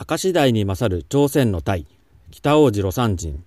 [0.00, 1.84] 明石台に勝る朝鮮の隊
[2.30, 3.44] 北王子魯山人。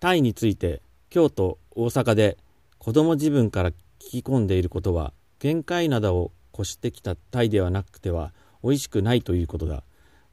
[0.00, 2.38] 隊について京都大阪で
[2.78, 8.32] 子供自分から聞き込んでいることは限界灘を越してきた隊ではなくては
[8.64, 9.84] 美味しくないということだ。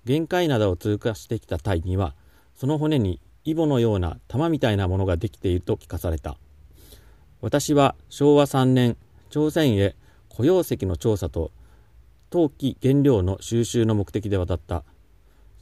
[0.05, 2.15] 限界灘を通過してきた隊には
[2.55, 6.39] その骨にイボのような玉みたいなものができていると聞かされた。
[7.41, 8.97] 私は昭和3年
[9.29, 9.95] 朝鮮へ
[10.29, 11.51] 雇用石の調査と
[12.31, 14.83] 陶器原料の収集の目的で渡った。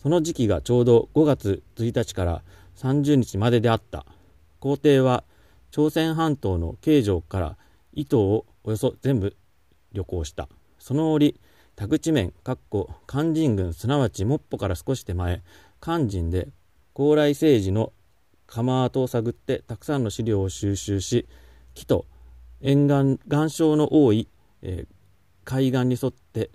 [0.05, 2.43] その時期がちょうど5月1日から
[2.75, 4.05] 30日までであった。
[4.59, 5.23] 皇帝は
[5.71, 7.57] 朝鮮半島の京城から
[7.91, 9.35] 糸をおよそ全部
[9.93, 10.47] 旅行した。
[10.77, 11.41] その折、
[11.75, 15.41] 田口面、かっこ、勧進軍、すなわちモッポから少し手前、
[15.81, 16.49] 肝心で
[16.93, 17.91] 高麗政治の
[18.45, 21.27] 釜跡を探ってたくさんの資料を収集し、
[21.73, 22.05] 木と
[22.61, 24.27] 沿岸、岩礁の多い、
[24.61, 24.87] えー、
[25.45, 26.51] 海岸に沿って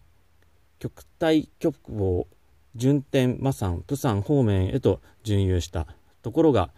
[0.78, 2.28] 極体極房
[2.77, 5.87] 順天、マサン、プサン方面へと巡遊した。
[6.23, 6.71] ところが、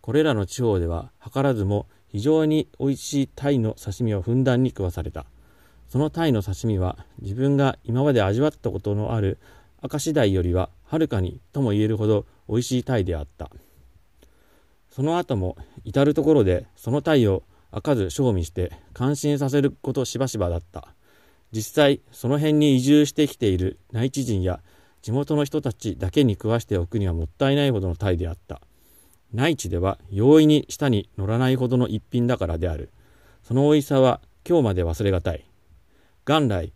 [0.00, 5.26] これらの地方では図らずも非常に美味しいタイの刺身をふんだんに食わされた。
[5.88, 9.38] そのタイの刺身は自分が今まで味わったことのある
[9.82, 13.50] 明石鯛よりははるかにとも言えるほど美味しいタイであった。
[14.90, 20.88] その後も至る所でそのタイを開かず賞味して感心させることしばしばだった。
[21.52, 24.60] 実際その辺に移住してきている内地人や
[25.02, 28.60] 地元の人たちだけに食わしておくにはもったいないほどのタイであった。
[29.32, 32.90] 内地では容易に舌に乗らないほどの一品だからである。
[33.42, 35.44] その美味しさは今日まで忘れがたい。
[36.26, 36.72] 元来、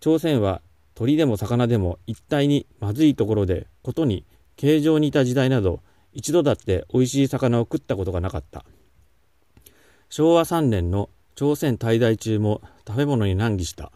[0.00, 0.62] 朝鮮は
[0.94, 4.24] 鳥でも魚でも一体にまずいところでことに
[4.56, 5.80] 形状にいた時代など
[6.12, 8.64] 一度だって美味しい魚を食ったことがなかった。
[10.08, 13.92] 昭和3年の朝鮮滞在中も食べ物に難儀した。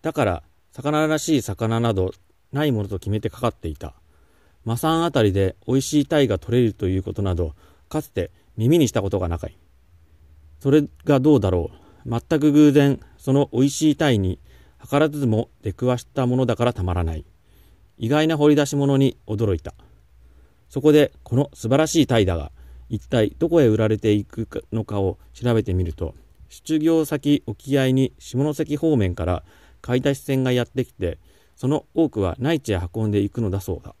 [0.00, 2.12] だから魚らしい魚など
[2.52, 3.94] ないものと決めてかかっていた。
[4.64, 7.54] マサンあたりで美味しい鯛が取れるということなど、
[7.88, 9.58] かつて耳にしたことがなかい。
[10.60, 11.82] それがどうだろう。
[12.08, 14.38] 全く偶然、その美味しい鯛に、
[14.84, 17.24] 図らずも出くわしたものだからたまらない。
[17.98, 19.74] 意外な掘り出し物に驚いた。
[20.68, 22.50] そこで、この素晴らしい鯛だが、
[22.88, 26.14] 一体どこへ売られていくのかを調べてみると、
[26.48, 29.44] 出業先沖合に下関方面から
[29.80, 31.18] 買い出し船がやってきて、
[31.62, 33.94] その多くは内地へ運んでいくのだそうだ。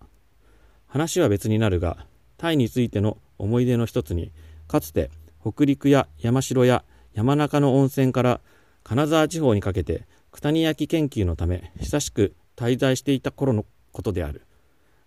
[0.88, 2.06] 話は別になるが、
[2.36, 4.32] タイについての思い出の一つに、
[4.66, 6.82] かつて北陸や山城や
[7.14, 8.40] 山中の温泉から
[8.82, 14.44] 金沢地方にかけて九谷焼研究のため久しく滞在していた頃のことである。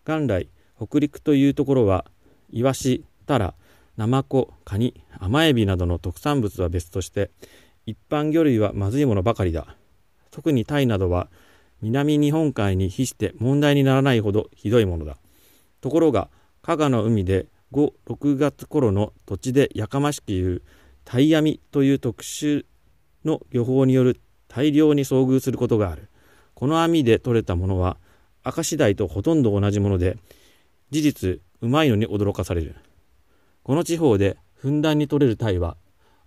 [0.05, 2.05] 元来、北陸というところは、
[2.51, 3.53] イワシ、タラ、
[3.97, 7.31] ナマコ、カニ、甘エビなどの特産物は別として、
[7.85, 9.75] 一般魚類はまずいものばかりだ。
[10.31, 11.27] 特にタイなどは
[11.81, 15.17] 南日本海に比して問題にならないほどひどいものだ。
[15.81, 16.29] ところが、
[16.61, 20.61] 加賀の海で5、6月頃の土地でやかましく言う、
[21.03, 22.65] タイ網という特殊
[23.23, 26.09] の漁法による大量に遭遇することがある。
[26.53, 27.97] この網で取れたものは、
[28.45, 30.17] 明石鯛とほとんど同じもので、
[30.91, 32.75] 事実、うまいのに驚かされる。
[33.63, 35.77] この地方でふんだんに取れる鯛は、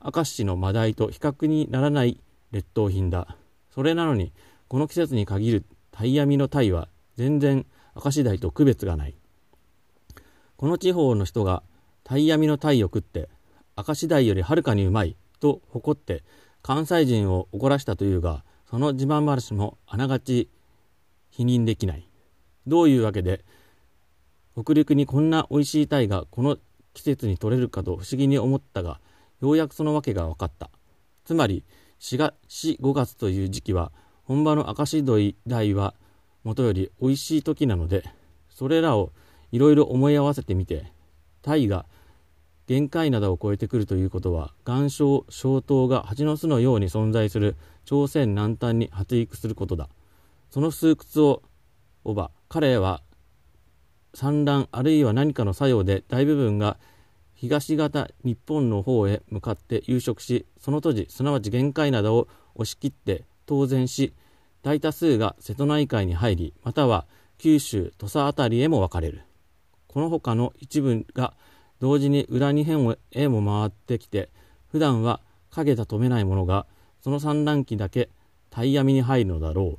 [0.05, 2.21] 明石市のマダイと比較にならない
[2.53, 3.37] 劣等品だ。
[3.75, 4.33] それなのに、
[4.69, 7.65] この季節に限るタイヤミのタイは全然
[7.97, 9.15] 明石鯛と区別がない。
[10.57, 11.63] この地方の人が
[12.05, 13.31] タイヤミのタイを食って
[13.77, 16.23] 明石鯛よりはるかにうまいと誇って
[16.63, 20.51] 関西人を怒らしたというが、その自慢話もあながち
[21.31, 22.07] 否認できない。
[22.67, 23.45] どういうわけで
[24.61, 26.59] 北陸にこんな美味しい鯛がこの
[26.93, 29.01] 季節に取れるかと不思議に思ったが、
[29.41, 30.71] ようやくその訳が分かった。
[31.25, 31.65] つまり
[32.01, 33.93] 4月、4、5月という時期は
[34.29, 35.95] 本場の明石鳥大は
[36.45, 38.05] もとより美味しい時なので、
[38.51, 39.11] それらを
[39.53, 40.93] いろいろ思い合わせてみて、
[41.41, 41.87] タイが
[42.67, 47.57] 限界灘を超えてくるということは、岩礁、小島が蜂の巣のように存在する
[47.87, 49.89] 朝鮮南端に発育することだ。
[50.51, 51.43] その数屈を、
[52.05, 53.01] おば、彼は
[54.13, 56.77] 産卵あるいは何かの作用で大部分が
[57.35, 64.13] 東型日本の方へ向かって夕食し、その当時、すなわち限界灘を押し切って当然し、
[64.69, 67.07] 大多数が瀬戸内海に入り、または
[67.39, 69.23] 九州、土佐辺りへも分かれる。
[69.87, 71.33] この他の一部が
[71.81, 74.29] 同時に裏日本へも回ってきて、
[74.71, 76.67] 普段は影が止めないものが、
[77.01, 78.11] その産卵期だけ
[78.51, 79.79] タイヤミに入るのだろ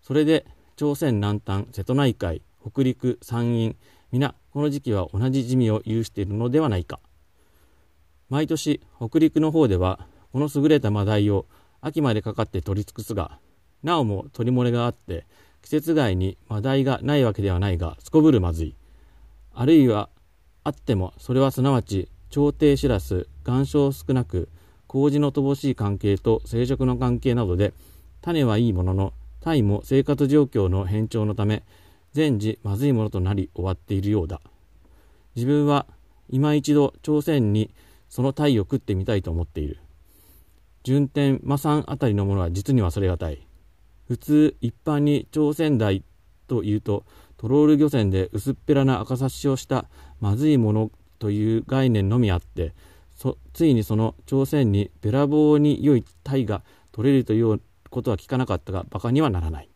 [0.00, 0.46] それで
[0.76, 3.74] 朝鮮南端、瀬戸内海、北陸、山陰、
[4.12, 7.00] 皆この時期は同じ地味を有しているのではないか。
[8.28, 11.46] 毎年北陸の方ではこの優れたマダイを
[11.80, 13.40] 秋までかかって取り尽くすが、
[13.84, 15.26] なおも取り漏れがあって、
[15.62, 18.74] 季節外にマダイがないわけではないがすこぶるまずい。
[19.54, 20.08] あるいは
[20.64, 24.48] あってもそれはすなわち朝廷知らす岩礁少なく
[24.88, 27.72] 麹の乏しい関係と生殖の関係などで
[28.20, 31.62] 種はいいもののタイも生活状況の変調のため
[32.12, 34.40] 全時まずいものとなり終わっているようだ。
[35.36, 35.86] 自分は
[36.28, 37.70] 今一度朝鮮に
[38.08, 39.78] そのタイを食ってみたいと思っている。
[40.82, 43.43] 順天魔山あたりのものは実に忘れがたい。
[44.06, 46.02] 普通一般に朝鮮台
[46.46, 47.04] というと
[47.36, 49.86] トロール漁船で薄っぺらな赤刺しをした
[50.20, 52.74] まずいものという概念のみあって
[53.52, 56.62] ついにその朝鮮にべらぼうに良い鯛が
[56.92, 57.60] 取れるという
[57.90, 59.68] ことは聞かなかったが馬鹿にはならない。